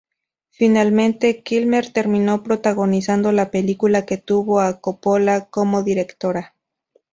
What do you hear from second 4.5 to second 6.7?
a Coppola como directora.